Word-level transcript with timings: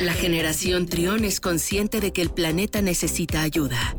La 0.00 0.14
generación 0.14 0.86
Trión 0.86 1.24
es 1.26 1.40
consciente 1.40 2.00
de 2.00 2.10
que 2.10 2.22
el 2.22 2.30
planeta 2.30 2.80
necesita 2.80 3.42
ayuda. 3.42 3.98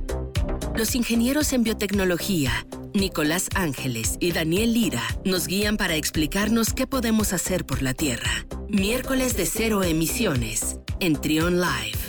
Los 0.75 0.96
ingenieros 0.96 1.54
en 1.54 1.62
biotecnología, 1.62 2.66
Nicolás 2.96 3.50
Ángeles 3.54 4.17
y 4.19 4.32
Daniel 4.32 4.74
Lira, 4.74 5.03
nos 5.25 5.45
guían 5.45 5.77
para 5.77 5.95
explicarnos 5.95 6.74
qué 6.74 6.87
podemos 6.87 7.33
hacer 7.33 7.67
por 7.67 7.83
la 7.83 7.93
Tierra. 7.93 8.48
Miércoles 8.68 9.38
de 9.38 9.45
cero 9.45 9.84
emisiones 9.84 10.79
en 11.00 11.21
Trión 11.21 11.61
Live. 11.61 12.00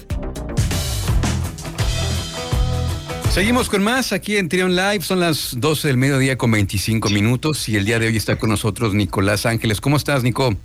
Seguimos 3.30 3.68
con 3.68 3.82
más 3.82 4.14
aquí 4.14 4.38
en 4.38 4.48
Trion 4.48 4.74
Live. 4.74 5.02
Son 5.02 5.20
las 5.20 5.54
12 5.61 5.88
del 5.88 5.98
mediodía 5.98 6.38
con 6.38 6.50
25 6.50 7.11
minutos 7.11 7.68
y 7.68 7.77
el 7.77 7.84
día 7.84 7.98
de 7.98 8.06
hoy 8.06 8.16
está 8.16 8.38
con 8.38 8.48
nosotros 8.48 8.95
Nicolás 8.95 9.45
Ángeles. 9.45 9.82
¿Cómo 9.82 9.98
estás, 9.98 10.22
Nico? 10.22 10.56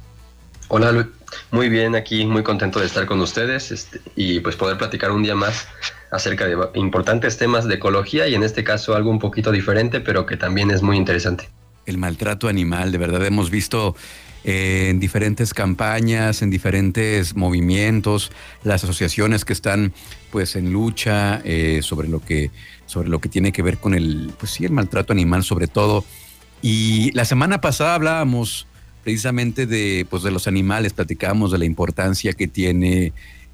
Hola. 0.70 1.08
Muy 1.52 1.70
bien, 1.70 1.96
aquí 1.96 2.26
muy 2.26 2.44
contento 2.44 2.80
de 2.80 2.86
estar 2.86 3.06
con 3.06 3.20
ustedes 3.22 3.72
este, 3.72 4.02
y 4.16 4.40
pues 4.42 4.56
poder 4.56 4.78
platicar 4.78 5.12
un 5.12 5.24
día 5.24 5.36
más 5.36 5.68
acerca 6.12 6.46
de 6.46 6.58
importantes 6.76 7.38
temas 7.38 7.68
de 7.68 7.76
ecología 7.76 8.28
y 8.28 8.36
en 8.36 8.44
este 8.44 8.64
caso 8.64 8.96
algo 8.96 9.10
un 9.10 9.20
poquito 9.20 9.52
diferente, 9.52 10.00
pero 10.02 10.26
que 10.26 10.38
también 10.38 10.72
es 10.72 10.82
muy 10.82 10.98
interesante. 10.98 11.50
El 11.86 11.98
maltrato 11.98 12.50
animal, 12.50 12.92
de 12.92 12.98
verdad 12.98 13.26
hemos 13.26 13.50
visto 13.50 13.96
eh, 14.44 14.88
en 14.90 15.00
diferentes 15.00 15.54
campañas, 15.54 16.42
en 16.42 16.50
diferentes 16.50 17.36
movimientos, 17.36 18.32
las 18.64 18.84
asociaciones 18.84 19.46
que 19.46 19.54
están 19.54 19.94
pues 20.32 20.56
en 20.58 20.74
lucha 20.74 21.42
eh, 21.46 21.80
sobre 21.82 22.10
lo 22.10 22.20
que 22.20 22.52
sobre 22.86 23.10
lo 23.10 23.20
que 23.20 23.30
tiene 23.30 23.52
que 23.52 23.62
ver 23.62 23.78
con 23.78 23.94
el 23.94 24.34
pues 24.38 24.52
sí 24.52 24.66
el 24.66 24.72
maltrato 24.72 25.14
animal 25.14 25.44
sobre 25.44 25.68
todo. 25.68 26.04
Y 26.62 27.12
la 27.12 27.24
semana 27.24 27.62
pasada 27.62 27.96
hablábamos 27.96 28.68
precisamente 29.08 29.66
de 29.66 30.06
pues 30.10 30.22
de 30.24 30.32
los 30.32 30.48
animales, 30.48 30.92
platicábamos 30.92 31.54
de 31.54 31.58
la 31.58 31.64
importancia 31.64 32.34
que 32.34 32.46
tiene 32.46 33.14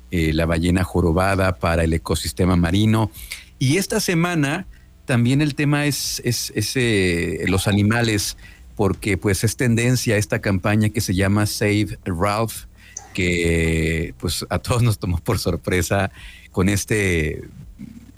eh, 0.10 0.34
la 0.34 0.48
ballena 0.48 0.84
jorobada 0.84 1.60
para 1.60 1.84
el 1.84 1.94
ecosistema 1.94 2.56
marino. 2.56 3.12
Y 3.60 3.78
esta 3.78 4.00
semana 4.00 4.66
también 5.06 5.44
el 5.44 5.54
tema 5.54 5.86
es, 5.86 6.24
es, 6.26 6.76
los 7.48 7.68
animales 7.68 8.36
porque 8.76 9.16
pues 9.16 9.44
es 9.44 9.56
tendencia 9.56 10.18
esta 10.18 10.40
campaña 10.40 10.90
que 10.90 11.02
se 11.02 11.14
llama 11.14 11.46
Save 11.46 12.00
Ralph, 12.04 12.64
que 13.14 14.16
pues 14.18 14.48
a 14.50 14.58
todos 14.58 14.82
nos 14.82 14.98
tomó 14.98 15.20
por 15.20 15.38
sorpresa 15.38 16.10
con 16.52 16.68
este 16.68 17.44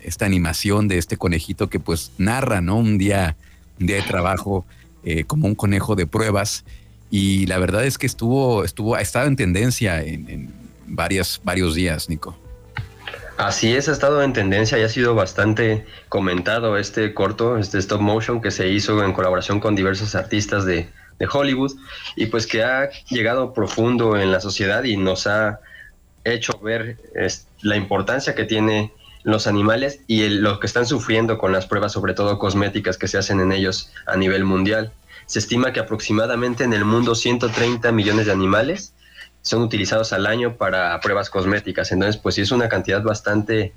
esta 0.01 0.25
animación 0.25 0.87
de 0.87 0.99
este 0.99 1.17
conejito 1.17 1.67
que 1.67 1.81
pues 1.81 2.13
narra, 2.17 2.61
¿no? 2.61 2.77
Un 2.77 2.97
día, 2.97 3.35
un 3.77 3.87
día 3.87 3.97
de 3.97 4.03
trabajo 4.03 4.65
eh, 5.03 5.25
como 5.25 5.47
un 5.47 5.55
conejo 5.55 5.97
de 5.97 6.07
pruebas 6.07 6.63
y 7.09 7.45
la 7.45 7.59
verdad 7.59 7.85
es 7.85 7.97
que 7.97 8.05
estuvo, 8.05 8.63
estuvo, 8.63 8.95
ha 8.95 9.01
estado 9.01 9.27
en 9.27 9.35
tendencia 9.35 10.01
en, 10.01 10.53
varias, 10.87 11.41
varios 11.43 11.75
días, 11.75 12.09
Nico. 12.09 12.37
Así 13.37 13.75
es, 13.75 13.89
ha 13.89 13.91
estado 13.91 14.23
en 14.23 14.31
tendencia 14.31 14.79
y 14.79 14.83
ha 14.83 14.89
sido 14.89 15.13
bastante 15.13 15.85
comentado 16.07 16.77
este 16.77 17.13
corto, 17.13 17.57
este 17.57 17.79
stop 17.79 17.99
motion 17.99 18.41
que 18.41 18.49
se 18.49 18.69
hizo 18.69 19.03
en 19.03 19.11
colaboración 19.11 19.59
con 19.59 19.75
diversos 19.75 20.15
artistas 20.15 20.65
de, 20.65 20.89
Hollywood 21.31 21.71
y 22.17 22.25
pues 22.25 22.45
que 22.45 22.61
ha 22.61 22.89
llegado 23.09 23.53
profundo 23.53 24.17
en 24.17 24.33
la 24.33 24.41
sociedad 24.41 24.83
y 24.83 24.97
nos 24.97 25.27
ha 25.27 25.61
hecho 26.25 26.59
ver 26.59 26.97
la 27.61 27.77
importancia 27.77 28.35
que 28.35 28.43
tiene 28.43 28.91
los 29.23 29.47
animales 29.47 30.01
y 30.07 30.27
lo 30.27 30.59
que 30.59 30.67
están 30.67 30.85
sufriendo 30.85 31.37
con 31.37 31.53
las 31.53 31.67
pruebas, 31.67 31.93
sobre 31.93 32.13
todo 32.13 32.37
cosméticas 32.37 32.97
que 32.97 33.07
se 33.07 33.17
hacen 33.17 33.39
en 33.39 33.53
ellos 33.53 33.91
a 34.05 34.17
nivel 34.17 34.43
mundial. 34.43 34.91
Se 35.25 35.39
estima 35.39 35.73
que 35.73 35.79
aproximadamente 35.79 36.63
en 36.63 36.73
el 36.73 36.85
mundo 36.85 37.15
130 37.15 37.91
millones 37.91 38.25
de 38.27 38.31
animales 38.31 38.93
son 39.41 39.61
utilizados 39.61 40.13
al 40.13 40.25
año 40.25 40.57
para 40.57 40.99
pruebas 40.99 41.29
cosméticas. 41.29 41.91
Entonces, 41.91 42.19
pues 42.21 42.35
sí 42.35 42.41
es 42.41 42.51
una 42.51 42.67
cantidad 42.69 43.03
bastante 43.03 43.73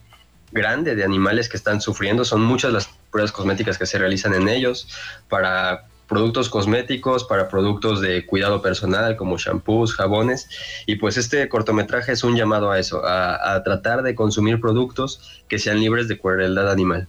grande 0.53 0.95
de 0.95 1.05
animales 1.05 1.49
que 1.49 1.57
están 1.57 1.81
sufriendo. 1.81 2.25
Son 2.25 2.43
muchas 2.43 2.73
las 2.73 2.89
pruebas 3.11 3.33
cosméticas 3.33 3.79
que 3.79 3.87
se 3.87 3.99
realizan 3.99 4.35
en 4.35 4.49
ellos 4.49 4.89
para 5.29 5.87
productos 6.09 6.49
cosméticos, 6.49 7.25
para 7.25 7.49
productos 7.49 8.01
de 8.01 8.25
cuidado 8.25 8.63
personal 8.63 9.17
como 9.17 9.37
shampoos, 9.37 9.95
jabones. 9.95 10.49
Y 10.87 10.97
pues 10.97 11.19
este 11.19 11.49
cortometraje 11.49 12.13
es 12.13 12.25
un 12.25 12.35
llamado 12.35 12.71
a 12.71 12.79
eso, 12.79 13.03
a, 13.05 13.63
tratar 13.63 14.03
de 14.03 14.15
consumir 14.15 14.61
productos 14.61 15.43
que 15.49 15.59
sean 15.59 15.81
libres 15.81 16.09
de 16.09 16.19
crueldad 16.19 16.71
animal. 16.71 17.07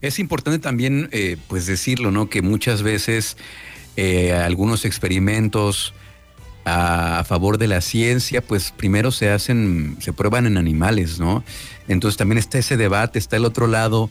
Es 0.00 0.18
importante 0.18 0.58
también, 0.58 1.08
eh, 1.12 1.36
pues 1.48 1.66
decirlo, 1.66 2.10
¿no? 2.10 2.28
Que 2.28 2.42
muchas 2.42 2.82
veces 2.82 3.36
eh, 3.96 4.32
algunos 4.32 4.84
experimentos 4.84 5.94
a, 6.64 7.24
favor 7.24 7.58
de 7.58 7.68
la 7.68 7.80
ciencia, 7.80 8.42
pues 8.42 8.72
primero 8.76 9.10
se 9.10 9.30
hacen, 9.30 9.96
se 10.00 10.12
prueban 10.12 10.46
en 10.46 10.56
animales, 10.58 11.18
¿no? 11.18 11.44
Entonces 11.88 12.18
también 12.18 12.38
está 12.38 12.58
ese 12.58 12.76
debate, 12.76 13.18
está 13.18 13.36
el 13.36 13.44
otro 13.44 13.68
lado 13.68 14.10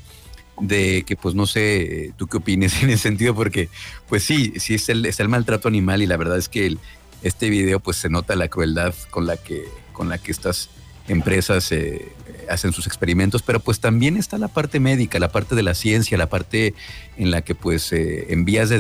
de 0.59 1.03
que 1.03 1.17
pues 1.17 1.35
no 1.35 1.45
sé, 1.45 2.13
tú 2.17 2.27
qué 2.27 2.37
opines 2.37 2.81
en 2.83 2.89
ese 2.89 3.03
sentido, 3.03 3.35
porque 3.35 3.69
pues 4.07 4.23
sí, 4.23 4.53
sí 4.57 4.75
es 4.75 4.89
el, 4.89 5.05
es 5.05 5.19
el 5.19 5.29
maltrato 5.29 5.67
animal 5.67 6.01
y 6.01 6.07
la 6.07 6.17
verdad 6.17 6.37
es 6.37 6.49
que 6.49 6.77
este 7.21 7.49
video 7.49 7.79
pues 7.79 7.97
se 7.97 8.09
nota 8.09 8.35
la 8.35 8.47
crueldad 8.47 8.95
con 9.09 9.27
la 9.27 9.37
que, 9.37 9.65
con 9.91 10.09
la 10.09 10.17
que 10.17 10.31
estas 10.31 10.69
empresas 11.07 11.71
eh, 11.71 12.11
hacen 12.49 12.73
sus 12.73 12.87
experimentos, 12.87 13.41
pero 13.41 13.59
pues 13.59 13.79
también 13.79 14.17
está 14.17 14.37
la 14.37 14.47
parte 14.47 14.79
médica, 14.79 15.19
la 15.19 15.29
parte 15.29 15.55
de 15.55 15.63
la 15.63 15.73
ciencia, 15.73 16.17
la 16.17 16.27
parte 16.27 16.73
en 17.17 17.31
la 17.31 17.41
que 17.41 17.55
pues 17.55 17.91
eh, 17.91 18.27
en 18.29 18.45
vías 18.45 18.69
de 18.69 18.79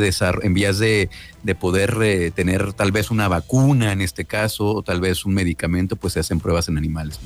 vías 0.53 0.79
de, 0.79 1.09
poder 1.59 1.97
eh, 2.01 2.31
tener 2.31 2.73
tal 2.73 2.91
vez 2.91 3.11
una 3.11 3.27
vacuna 3.27 3.91
en 3.91 4.01
este 4.01 4.25
caso, 4.25 4.67
o 4.67 4.81
tal 4.83 5.01
vez 5.01 5.25
un 5.25 5.33
medicamento, 5.33 5.95
pues 5.95 6.13
se 6.13 6.19
hacen 6.19 6.39
pruebas 6.39 6.67
en 6.67 6.77
animales, 6.77 7.19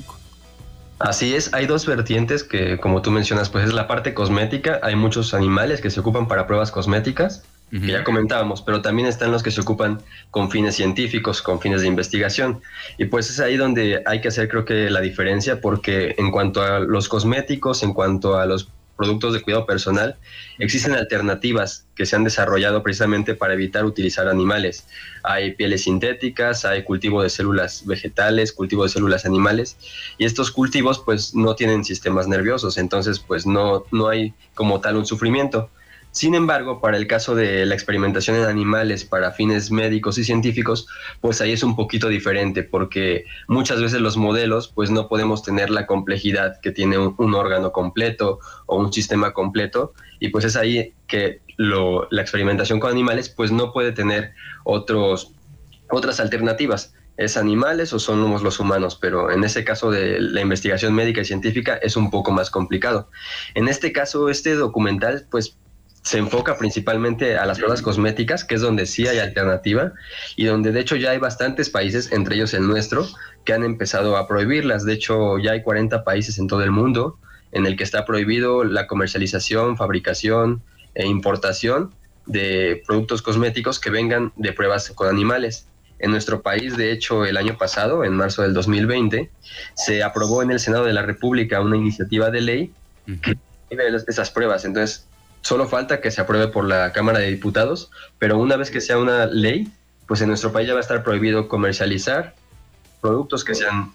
Así 0.98 1.34
es, 1.34 1.54
hay 1.54 1.64
dos 1.64 1.86
vertientes 1.86 2.44
que, 2.44 2.76
como 2.76 3.00
tú 3.00 3.10
mencionas, 3.10 3.48
pues 3.48 3.64
es 3.64 3.72
la 3.72 3.88
parte 3.88 4.12
cosmética. 4.12 4.80
Hay 4.82 4.96
muchos 4.96 5.32
animales 5.32 5.80
que 5.80 5.88
se 5.88 6.00
ocupan 6.00 6.28
para 6.28 6.46
pruebas 6.46 6.70
cosméticas 6.70 7.42
que 7.70 7.86
ya 7.86 8.04
comentábamos, 8.04 8.62
pero 8.62 8.82
también 8.82 9.06
están 9.06 9.30
los 9.30 9.42
que 9.42 9.50
se 9.50 9.60
ocupan 9.60 10.00
con 10.30 10.50
fines 10.50 10.74
científicos, 10.74 11.40
con 11.40 11.60
fines 11.60 11.82
de 11.82 11.86
investigación. 11.86 12.60
Y 12.98 13.04
pues 13.06 13.30
es 13.30 13.38
ahí 13.40 13.56
donde 13.56 14.02
hay 14.06 14.20
que 14.20 14.28
hacer 14.28 14.48
creo 14.48 14.64
que 14.64 14.90
la 14.90 15.00
diferencia, 15.00 15.60
porque 15.60 16.14
en 16.18 16.30
cuanto 16.30 16.62
a 16.62 16.80
los 16.80 17.08
cosméticos, 17.08 17.82
en 17.82 17.92
cuanto 17.92 18.36
a 18.38 18.46
los 18.46 18.68
productos 19.00 19.32
de 19.32 19.40
cuidado 19.40 19.64
personal, 19.64 20.16
existen 20.58 20.92
alternativas 20.92 21.86
que 21.94 22.04
se 22.04 22.16
han 22.16 22.24
desarrollado 22.24 22.82
precisamente 22.82 23.34
para 23.34 23.54
evitar 23.54 23.86
utilizar 23.86 24.28
animales. 24.28 24.86
Hay 25.22 25.52
pieles 25.52 25.84
sintéticas, 25.84 26.66
hay 26.66 26.82
cultivo 26.84 27.22
de 27.22 27.30
células 27.30 27.86
vegetales, 27.86 28.52
cultivo 28.52 28.82
de 28.82 28.90
células 28.90 29.24
animales, 29.24 29.78
y 30.18 30.26
estos 30.26 30.50
cultivos 30.50 30.98
pues 30.98 31.34
no 31.34 31.54
tienen 31.54 31.82
sistemas 31.82 32.28
nerviosos, 32.28 32.76
entonces 32.76 33.20
pues 33.20 33.46
no, 33.46 33.86
no 33.90 34.08
hay 34.08 34.34
como 34.54 34.82
tal 34.82 34.96
un 34.96 35.06
sufrimiento. 35.06 35.70
Sin 36.12 36.34
embargo, 36.34 36.80
para 36.80 36.96
el 36.96 37.06
caso 37.06 37.36
de 37.36 37.64
la 37.66 37.74
experimentación 37.74 38.36
en 38.36 38.44
animales 38.44 39.04
para 39.04 39.30
fines 39.30 39.70
médicos 39.70 40.18
y 40.18 40.24
científicos, 40.24 40.88
pues 41.20 41.40
ahí 41.40 41.52
es 41.52 41.62
un 41.62 41.76
poquito 41.76 42.08
diferente 42.08 42.64
porque 42.64 43.26
muchas 43.46 43.80
veces 43.80 44.00
los 44.00 44.16
modelos 44.16 44.72
pues 44.74 44.90
no 44.90 45.08
podemos 45.08 45.44
tener 45.44 45.70
la 45.70 45.86
complejidad 45.86 46.60
que 46.60 46.72
tiene 46.72 46.98
un, 46.98 47.34
órgano 47.34 47.70
completo 47.70 48.40
o 48.66 48.78
un 48.78 48.92
sistema 48.92 49.32
completo 49.32 49.94
y 50.18 50.30
pues 50.30 50.44
es 50.44 50.56
ahí 50.56 50.94
que 51.06 51.42
la 51.56 52.20
experimentación 52.20 52.80
con 52.80 52.90
animales 52.90 53.28
pues 53.28 53.52
no 53.52 53.72
puede 53.72 53.92
tener 53.92 54.32
otros, 54.64 55.32
otras 55.90 56.18
alternativas 56.18 56.92
es 57.18 57.36
animales 57.36 57.92
o 57.92 57.98
somos 57.98 58.42
los 58.42 58.58
humanos, 58.58 58.98
pero 59.00 59.30
en 59.30 59.44
ese 59.44 59.62
caso 59.62 59.90
de 59.90 60.18
la 60.20 60.40
investigación 60.40 60.94
médica 60.94 61.20
y 61.20 61.26
científica 61.26 61.76
es 61.76 61.96
un 61.96 62.10
poco 62.10 62.32
más 62.32 62.50
complicado. 62.50 63.10
En 63.54 63.68
este 63.68 63.92
caso, 63.92 64.30
este 64.30 64.54
documental, 64.54 65.26
pues 65.30 65.58
se 66.02 66.18
enfoca 66.18 66.56
principalmente 66.56 67.36
a 67.36 67.44
las 67.44 67.58
pruebas 67.58 67.82
cosméticas, 67.82 68.44
que 68.44 68.54
es 68.54 68.60
donde 68.62 68.86
sí 68.86 69.06
hay 69.06 69.18
alternativa 69.18 69.92
y 70.36 70.46
donde 70.46 70.72
de 70.72 70.80
hecho 70.80 70.96
ya 70.96 71.10
hay 71.10 71.18
bastantes 71.18 71.68
países, 71.68 72.10
entre 72.12 72.36
ellos 72.36 72.54
el 72.54 72.66
nuestro, 72.66 73.06
que 73.44 73.52
han 73.52 73.64
empezado 73.64 74.16
a 74.16 74.26
prohibirlas. 74.26 74.84
De 74.84 74.94
hecho, 74.94 75.38
ya 75.38 75.52
hay 75.52 75.62
40 75.62 76.04
países 76.04 76.38
en 76.38 76.46
todo 76.46 76.62
el 76.62 76.70
mundo 76.70 77.18
en 77.52 77.66
el 77.66 77.76
que 77.76 77.84
está 77.84 78.04
prohibido 78.04 78.64
la 78.64 78.86
comercialización, 78.86 79.76
fabricación 79.76 80.62
e 80.94 81.06
importación 81.06 81.92
de 82.26 82.82
productos 82.86 83.22
cosméticos 83.22 83.78
que 83.80 83.90
vengan 83.90 84.32
de 84.36 84.52
pruebas 84.52 84.90
con 84.90 85.08
animales. 85.08 85.66
En 85.98 86.12
nuestro 86.12 86.40
país, 86.40 86.76
de 86.76 86.92
hecho, 86.92 87.26
el 87.26 87.36
año 87.36 87.58
pasado, 87.58 88.04
en 88.04 88.14
marzo 88.14 88.42
del 88.42 88.54
2020, 88.54 89.30
se 89.74 90.02
aprobó 90.02 90.42
en 90.42 90.50
el 90.50 90.60
Senado 90.60 90.84
de 90.84 90.94
la 90.94 91.02
República 91.02 91.60
una 91.60 91.76
iniciativa 91.76 92.30
de 92.30 92.40
ley 92.40 92.72
que 93.20 93.36
esas 94.08 94.30
pruebas. 94.30 94.64
Entonces, 94.64 95.06
Solo 95.42 95.66
falta 95.68 96.00
que 96.00 96.10
se 96.10 96.20
apruebe 96.20 96.48
por 96.48 96.66
la 96.66 96.92
Cámara 96.92 97.18
de 97.18 97.30
Diputados, 97.30 97.90
pero 98.18 98.38
una 98.38 98.56
vez 98.56 98.70
que 98.70 98.80
sea 98.80 98.98
una 98.98 99.26
ley, 99.26 99.68
pues 100.06 100.20
en 100.20 100.28
nuestro 100.28 100.52
país 100.52 100.68
ya 100.68 100.74
va 100.74 100.80
a 100.80 100.82
estar 100.82 101.02
prohibido 101.02 101.48
comercializar 101.48 102.34
productos 103.00 103.44
que 103.44 103.54
sean 103.54 103.92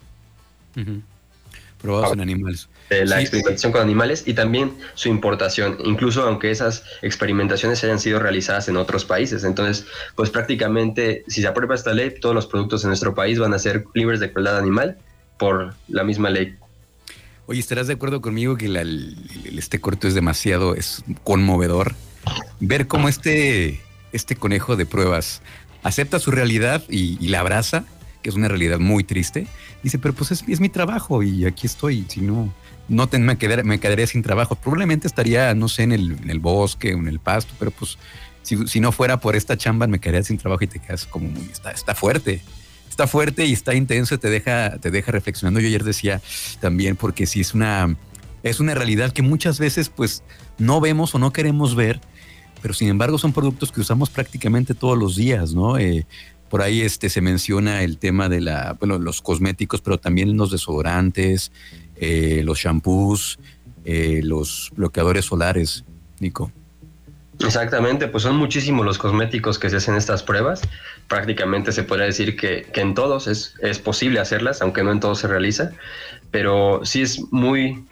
probados 1.82 2.14
en 2.14 2.22
animales. 2.22 2.68
la 2.90 3.22
experimentación 3.22 3.72
con 3.72 3.82
animales 3.82 4.24
y 4.26 4.34
también 4.34 4.74
su 4.96 5.10
importación, 5.10 5.78
incluso 5.84 6.24
aunque 6.24 6.52
esas 6.52 6.84
experimentaciones 7.02 7.84
hayan 7.84 8.00
sido 8.00 8.20
realizadas 8.20 8.68
en 8.68 8.78
otros 8.78 9.06
países. 9.06 9.44
Entonces, 9.44 9.86
pues 10.16 10.30
prácticamente, 10.30 11.24
si 11.28 11.42
se 11.42 11.48
aprueba 11.48 11.76
esta 11.76 11.94
ley, 11.94 12.20
todos 12.20 12.34
los 12.34 12.48
productos 12.48 12.84
en 12.84 12.90
nuestro 12.90 13.14
país 13.14 13.38
van 13.40 13.54
a 13.54 13.60
ser 13.60 13.86
libres 13.94 14.20
de 14.20 14.32
crueldad 14.32 14.58
animal 14.58 14.98
por 15.38 15.76
la 15.88 16.04
misma 16.04 16.30
ley. 16.30 16.56
Oye, 17.48 17.60
¿estarás 17.60 17.88
de 17.88 17.94
acuerdo 17.94 18.22
conmigo 18.22 18.58
que 18.58 18.68
este 19.58 19.80
corto 19.80 20.08
es 20.08 20.16
demasiado, 20.16 20.76
es 20.76 21.04
conmovedor? 21.24 21.94
Ver 22.60 22.88
cómo 22.88 23.08
este, 23.08 23.82
este 24.12 24.36
conejo 24.36 24.76
de 24.76 24.86
pruebas 24.88 25.42
acepta 25.84 26.18
su 26.18 26.32
realidad 26.32 26.84
y, 26.90 27.28
la 27.28 27.42
abraza, 27.42 27.86
que 28.24 28.30
es 28.30 28.36
una 28.36 28.48
realidad 28.48 28.80
muy 28.80 29.04
triste. 29.04 29.46
Dice, 29.84 30.00
pero 30.00 30.16
pues 30.16 30.32
es, 30.32 30.60
mi 30.60 30.70
trabajo 30.70 31.22
y 31.22 31.46
aquí 31.46 31.68
estoy. 31.68 32.06
Si 32.10 32.22
no, 32.22 32.52
no 32.88 33.08
me, 33.12 33.38
me 33.64 33.80
quedaría 33.80 34.08
sin 34.08 34.24
trabajo. 34.24 34.56
Probablemente 34.56 35.08
estaría, 35.08 35.54
no 35.54 35.68
sé, 35.68 35.84
en 35.84 35.92
el, 35.92 36.18
en 36.24 36.32
el 36.32 36.40
bosque 36.40 36.96
o 36.96 36.98
en 36.98 37.08
el 37.08 37.20
pasto, 37.20 37.54
pero 37.60 37.70
pues 37.70 38.00
si, 38.42 38.80
no 38.80 38.92
fuera 38.92 39.20
por 39.20 39.36
esta 39.36 39.58
chamba 39.58 39.88
me 39.88 40.00
quedaría 40.00 40.24
sin 40.24 40.38
trabajo 40.38 40.64
y 40.64 40.68
te 40.68 40.80
quedas 40.80 41.06
como 41.06 41.28
muy, 41.28 41.50
está, 41.52 41.72
está 41.72 41.94
fuerte. 41.94 42.42
Está 42.96 43.08
fuerte 43.08 43.46
y 43.46 43.52
está 43.52 43.76
intenso, 43.76 44.18
te 44.18 44.30
deja, 44.30 44.78
te 44.78 44.90
deja 44.90 45.12
reflexionando. 45.12 45.60
Yo 45.60 45.68
ayer 45.68 45.84
decía 45.84 46.22
también, 46.62 46.96
porque 46.96 47.26
si 47.26 47.42
es 47.42 47.54
una, 47.54 47.98
es 48.42 48.62
una 48.62 48.74
realidad 48.74 49.12
que 49.12 49.22
muchas 49.22 49.60
veces 49.60 49.90
pues 49.90 50.24
no 50.58 50.80
vemos 50.80 51.14
o 51.14 51.20
no 51.20 51.34
queremos 51.34 51.76
ver, 51.76 52.00
pero 52.62 52.74
sin 52.74 52.88
embargo 52.88 53.18
son 53.18 53.34
productos 53.34 53.74
que 53.74 53.82
usamos 53.82 54.10
prácticamente 54.10 54.74
todos 54.76 54.98
los 54.98 55.18
días, 55.18 55.54
¿no? 55.54 55.78
Eh, 55.78 56.08
por 56.50 56.62
ahí 56.62 56.80
este, 56.80 57.10
se 57.10 57.20
menciona 57.20 57.84
el 57.84 57.98
tema 57.98 58.30
de 58.30 58.40
la, 58.40 58.78
bueno, 58.80 58.98
los 58.98 59.22
cosméticos, 59.22 59.82
pero 59.82 59.98
también 59.98 60.38
los 60.38 60.52
desodorantes, 60.52 61.52
eh, 61.98 62.44
los 62.46 62.60
shampoos, 62.60 63.40
eh, 63.84 64.22
los 64.24 64.72
bloqueadores 64.74 65.26
solares, 65.26 65.84
Nico. 66.22 66.50
Exactamente, 67.40 68.08
pues 68.08 68.24
son 68.24 68.38
muchísimos 68.38 68.86
los 68.86 68.98
cosméticos 68.98 69.60
que 69.60 69.70
se 69.70 69.78
hacen 69.78 69.96
estas 69.96 70.24
pruebas. 70.24 70.62
Prácticamente 71.08 71.72
se 71.72 71.84
podría 71.84 72.06
decir 72.06 72.38
que, 72.38 72.64
que 72.74 72.82
en 72.82 72.94
todos 72.94 73.28
es, 73.28 73.56
es, 73.62 73.80
posible 73.80 74.20
hacerlas, 74.20 74.62
aunque 74.62 74.84
no 74.84 74.92
en 74.92 75.00
todos 75.00 75.20
se 75.20 75.28
realiza, 75.28 75.72
pero 76.32 76.82
sí 76.84 77.02
es 77.02 77.22
muy 77.32 77.86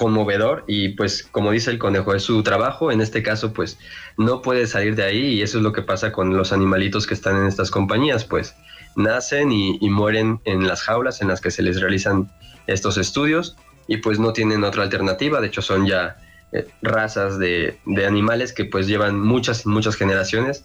conmovedor 0.00 0.64
y 0.66 0.90
pues 0.90 1.24
como 1.24 1.50
dice 1.50 1.70
el 1.70 1.78
conejo, 1.78 2.14
es 2.14 2.22
su 2.22 2.42
trabajo, 2.42 2.90
en 2.90 3.02
este 3.02 3.22
caso 3.22 3.52
pues 3.52 3.78
no 4.16 4.40
puede 4.40 4.66
salir 4.66 4.96
de 4.96 5.04
ahí 5.04 5.26
y 5.34 5.42
eso 5.42 5.58
es 5.58 5.62
lo 5.62 5.72
que 5.72 5.82
pasa 5.82 6.10
con 6.10 6.36
los 6.36 6.54
animalitos 6.54 7.06
que 7.06 7.12
están 7.12 7.36
en 7.36 7.46
estas 7.46 7.70
compañías, 7.70 8.24
pues 8.24 8.54
nacen 8.96 9.52
y, 9.52 9.78
mueren 9.90 10.40
en 10.46 10.66
las 10.66 10.82
jaulas 10.82 11.20
en 11.20 11.28
las 11.28 11.42
que 11.42 11.50
se 11.50 11.62
les 11.62 11.80
realizan 11.80 12.30
estos 12.66 12.96
estudios 12.96 13.56
y 13.88 13.98
pues 13.98 14.18
no 14.18 14.32
tienen 14.32 14.64
otra 14.64 14.84
alternativa, 14.84 15.40
de 15.40 15.48
hecho 15.48 15.60
son 15.60 15.86
ya 15.86 16.16
eh, 16.52 16.66
razas 16.82 17.38
de, 17.38 17.78
de, 17.86 18.06
animales 18.06 18.52
que 18.52 18.64
pues 18.64 18.86
llevan 18.86 19.20
muchas, 19.20 19.66
muchas 19.66 19.96
generaciones 19.96 20.64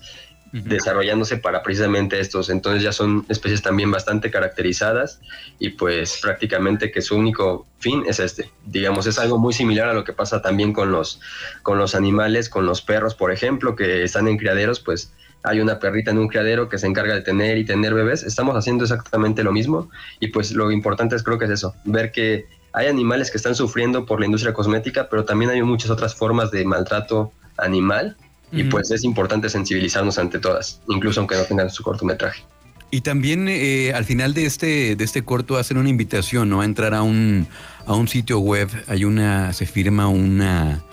desarrollándose 0.64 1.38
para 1.38 1.64
precisamente 1.64 2.20
estos. 2.20 2.50
Entonces 2.50 2.82
ya 2.82 2.92
son 2.92 3.26
especies 3.30 3.62
también 3.62 3.92
bastante 3.92 4.32
caracterizadas 4.32 5.20
y 5.60 5.70
pues 5.70 6.20
prácticamente 6.22 6.92
que 6.92 7.02
su 7.02 7.16
único 7.16 7.68
fin 7.80 8.04
es 8.08 8.20
este. 8.20 8.50
Digamos, 8.66 9.06
es 9.06 9.20
algo 9.20 9.38
muy 9.38 9.54
similar 9.54 9.90
a 9.90 9.94
lo 9.94 10.04
que 10.04 10.14
pasa 10.14 10.42
también 10.42 10.72
con 10.72 10.92
los, 10.92 11.20
con 11.62 11.78
los 11.78 11.94
animales, 11.94 12.50
con 12.50 12.66
los 12.66 12.81
perros, 12.81 13.16
por 13.16 13.31
ejemplo, 13.31 13.76
que 13.76 14.04
están 14.04 14.28
en 14.28 14.38
criaderos, 14.38 14.80
pues 14.80 15.14
hay 15.44 15.60
una 15.60 15.80
perrita 15.80 16.12
en 16.12 16.18
un 16.18 16.28
criadero 16.28 16.70
que 16.70 16.78
se 16.78 16.88
encarga 16.88 17.14
de 17.14 17.22
tener 17.22 17.58
y 17.58 17.66
tener 17.66 17.94
bebés. 17.94 18.24
Estamos 18.24 18.56
haciendo 18.56 18.86
exactamente 18.86 19.44
lo 19.44 19.52
mismo 19.52 19.90
y 20.20 20.28
pues 20.28 20.54
lo 20.54 20.72
importante 20.72 21.16
es 21.16 21.24
creo 21.24 21.38
que 21.38 21.46
es 21.46 21.52
eso, 21.52 21.76
ver 21.84 22.12
que 22.12 22.48
hay 22.75 22.88
animales 22.88 23.31
que 23.31 23.38
están 23.38 23.56
sufriendo 23.56 24.06
por 24.06 24.19
la 24.19 24.25
industria 24.25 24.54
cosmética, 24.54 25.07
pero 25.10 25.24
también 25.24 25.50
hay 25.50 25.62
muchas 25.63 25.89
otras 25.89 26.13
formas 26.13 26.51
de 26.51 26.66
maltrato 26.66 27.31
animal 27.57 28.18
y 28.51 28.63
pues 28.66 28.92
es 28.92 29.04
importante 29.04 29.50
sensibilizarnos 29.50 30.18
ante 30.18 30.39
todas, 30.39 30.81
incluso 30.88 31.19
aunque 31.19 31.36
no 31.36 31.44
tengan 31.44 31.69
su 31.69 31.83
cortometraje. 31.83 32.44
Y 32.92 33.01
también 33.01 33.48
eh, 33.50 33.92
al 33.94 34.06
final 34.06 34.33
de 34.33 34.45
este, 34.45 34.95
de 34.95 35.04
este 35.04 35.24
corto 35.24 35.57
hacen 35.57 35.77
una 35.77 35.89
invitación, 35.89 36.50
¿no? 36.50 36.62
A 36.62 36.66
entrar 36.66 36.94
a 36.94 37.01
un, 37.01 37.48
a 37.86 37.94
un 37.94 38.07
sitio 38.07 38.39
web, 38.39 38.69
hay 38.88 39.04
una, 39.04 39.51
se 39.54 39.66
firma 39.66 40.07
una, 40.07 40.83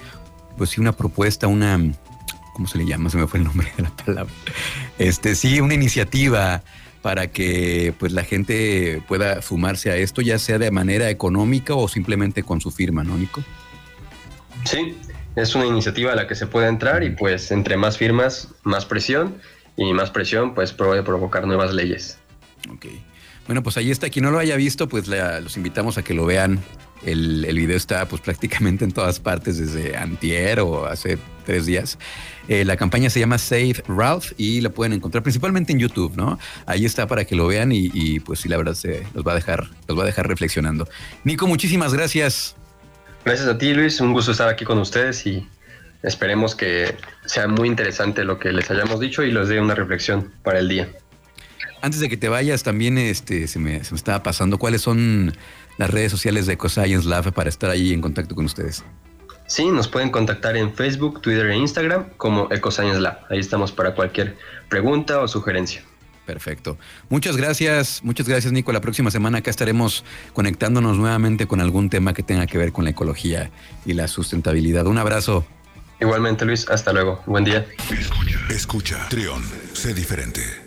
pues 0.56 0.70
sí, 0.70 0.80
una 0.80 0.92
propuesta, 0.92 1.46
una, 1.46 1.80
¿cómo 2.54 2.66
se 2.66 2.78
le 2.78 2.86
llama? 2.86 3.10
Se 3.10 3.18
me 3.18 3.26
fue 3.26 3.38
el 3.38 3.44
nombre 3.44 3.72
de 3.76 3.82
la 3.82 3.90
palabra. 3.90 4.32
Este, 4.98 5.34
sí, 5.34 5.60
una 5.60 5.74
iniciativa 5.74 6.62
para 7.02 7.26
que 7.26 7.92
pues 7.98 8.12
la 8.12 8.24
gente 8.24 9.02
pueda 9.08 9.42
sumarse 9.42 9.90
a 9.90 9.96
esto, 9.96 10.22
ya 10.22 10.38
sea 10.38 10.58
de 10.58 10.70
manera 10.70 11.10
económica 11.10 11.74
o 11.74 11.88
simplemente 11.88 12.44
con 12.44 12.60
su 12.60 12.70
firma, 12.70 13.02
¿no, 13.02 13.18
Nico? 13.18 13.42
Sí, 14.64 14.96
es 15.34 15.54
una 15.54 15.66
iniciativa 15.66 16.12
a 16.12 16.14
la 16.14 16.28
que 16.28 16.36
se 16.36 16.46
puede 16.46 16.68
entrar 16.68 17.02
y 17.02 17.10
pues 17.10 17.50
entre 17.50 17.76
más 17.76 17.98
firmas, 17.98 18.48
más 18.62 18.86
presión 18.86 19.36
y 19.76 19.92
más 19.92 20.10
presión 20.10 20.54
pues 20.54 20.72
puede 20.72 21.02
provocar 21.02 21.46
nuevas 21.46 21.74
leyes. 21.74 22.18
Ok. 22.72 22.86
Bueno, 23.46 23.62
pues 23.64 23.76
ahí 23.76 23.90
está. 23.90 24.08
Quien 24.08 24.24
no 24.24 24.30
lo 24.30 24.38
haya 24.38 24.54
visto, 24.56 24.88
pues 24.88 25.08
los 25.08 25.56
invitamos 25.56 25.98
a 25.98 26.02
que 26.02 26.14
lo 26.14 26.24
vean. 26.24 26.60
El, 27.04 27.44
el, 27.44 27.56
video 27.56 27.76
está 27.76 28.06
pues 28.06 28.22
prácticamente 28.22 28.84
en 28.84 28.92
todas 28.92 29.18
partes 29.18 29.58
desde 29.58 29.96
antier 29.96 30.60
o 30.60 30.86
hace 30.86 31.18
tres 31.44 31.66
días. 31.66 31.98
Eh, 32.48 32.64
la 32.64 32.76
campaña 32.76 33.10
se 33.10 33.20
llama 33.20 33.38
Save 33.38 33.82
Ralph 33.88 34.32
y 34.36 34.60
la 34.60 34.70
pueden 34.70 34.92
encontrar 34.92 35.22
principalmente 35.22 35.72
en 35.72 35.78
YouTube, 35.78 36.16
¿no? 36.16 36.38
Ahí 36.66 36.84
está 36.84 37.06
para 37.06 37.24
que 37.24 37.34
lo 37.34 37.46
vean 37.46 37.72
y, 37.72 37.90
y 37.92 38.20
pues 38.20 38.40
sí, 38.40 38.48
la 38.48 38.56
verdad 38.56 38.74
se 38.74 39.02
los 39.14 39.26
va 39.26 39.32
a 39.32 39.34
dejar, 39.34 39.68
los 39.88 39.98
va 39.98 40.02
a 40.02 40.06
dejar 40.06 40.28
reflexionando. 40.28 40.88
Nico, 41.24 41.46
muchísimas 41.46 41.92
gracias. 41.92 42.56
Gracias 43.24 43.48
a 43.48 43.56
ti, 43.56 43.72
Luis. 43.72 44.00
Un 44.00 44.12
gusto 44.12 44.32
estar 44.32 44.48
aquí 44.48 44.64
con 44.64 44.78
ustedes 44.78 45.26
y 45.26 45.46
esperemos 46.02 46.54
que 46.54 46.96
sea 47.24 47.46
muy 47.46 47.68
interesante 47.68 48.24
lo 48.24 48.38
que 48.38 48.52
les 48.52 48.70
hayamos 48.70 48.98
dicho 48.98 49.22
y 49.22 49.30
les 49.30 49.48
dé 49.48 49.60
una 49.60 49.74
reflexión 49.74 50.32
para 50.42 50.58
el 50.58 50.68
día. 50.68 50.88
Antes 51.80 52.00
de 52.00 52.08
que 52.08 52.16
te 52.16 52.28
vayas, 52.28 52.62
también 52.62 52.96
este, 52.96 53.48
se, 53.48 53.58
me, 53.58 53.82
se 53.82 53.92
me 53.92 53.96
estaba 53.96 54.22
pasando, 54.22 54.58
¿cuáles 54.58 54.82
son 54.82 55.32
las 55.78 55.90
redes 55.90 56.10
sociales 56.10 56.46
de 56.46 56.54
EcoScience 56.54 57.08
Lab 57.08 57.32
para 57.32 57.48
estar 57.48 57.70
ahí 57.70 57.92
en 57.92 58.00
contacto 58.00 58.34
con 58.34 58.44
ustedes? 58.44 58.84
Sí, 59.46 59.66
nos 59.66 59.88
pueden 59.88 60.10
contactar 60.10 60.56
en 60.56 60.72
Facebook, 60.72 61.20
Twitter 61.20 61.46
e 61.46 61.56
Instagram 61.56 62.06
como 62.16 62.48
EcoScience 62.50 63.00
Lab. 63.00 63.18
Ahí 63.30 63.38
estamos 63.38 63.72
para 63.72 63.94
cualquier 63.94 64.36
pregunta 64.68 65.20
o 65.20 65.28
sugerencia. 65.28 65.82
Perfecto. 66.24 66.78
Muchas 67.08 67.36
gracias, 67.36 68.02
muchas 68.04 68.28
gracias 68.28 68.52
Nico. 68.52 68.72
La 68.72 68.80
próxima 68.80 69.10
semana 69.10 69.38
acá 69.38 69.50
estaremos 69.50 70.04
conectándonos 70.32 70.96
nuevamente 70.96 71.46
con 71.46 71.60
algún 71.60 71.90
tema 71.90 72.14
que 72.14 72.22
tenga 72.22 72.46
que 72.46 72.58
ver 72.58 72.72
con 72.72 72.84
la 72.84 72.90
ecología 72.90 73.50
y 73.84 73.94
la 73.94 74.08
sustentabilidad. 74.08 74.86
Un 74.86 74.98
abrazo. 74.98 75.44
Igualmente 76.00 76.44
Luis, 76.44 76.68
hasta 76.68 76.92
luego. 76.92 77.22
Buen 77.26 77.44
día. 77.44 77.66
Escucha, 77.90 78.38
escucha, 78.50 79.08
Trión, 79.08 79.42
sé 79.72 79.94
diferente. 79.94 80.61